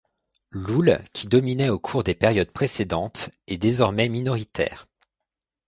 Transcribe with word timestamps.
L'oule, 0.49 0.97
qui 1.13 1.27
dominait 1.27 1.69
au 1.69 1.77
cours 1.77 2.03
des 2.03 2.15
périodes 2.15 2.49
précédentes, 2.49 3.29
est 3.45 3.59
désormais 3.59 4.09
minoritaire. 4.09 4.87